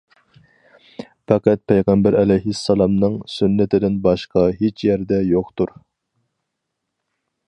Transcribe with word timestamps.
پەقەت 1.31 1.61
پەيغەمبەر 1.71 2.17
ئەلەيھىسسالامنىڭ 2.21 3.19
سۈننىتىدىن 3.35 4.01
باشقا 4.09 4.47
ھېچ 4.63 4.87
يەردە 4.89 5.21
يوقتۇر. 5.35 5.77